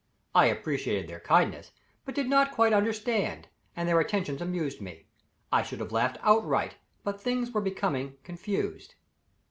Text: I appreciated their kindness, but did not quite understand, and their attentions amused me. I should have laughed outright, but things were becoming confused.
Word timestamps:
I 0.33 0.47
appreciated 0.47 1.07
their 1.07 1.19
kindness, 1.19 1.73
but 2.05 2.15
did 2.15 2.27
not 2.27 2.51
quite 2.53 2.73
understand, 2.73 3.47
and 3.75 3.87
their 3.87 3.99
attentions 3.99 4.41
amused 4.41 4.81
me. 4.81 5.05
I 5.51 5.61
should 5.61 5.79
have 5.79 5.91
laughed 5.91 6.17
outright, 6.23 6.77
but 7.03 7.21
things 7.21 7.51
were 7.51 7.61
becoming 7.61 8.17
confused. 8.23 8.95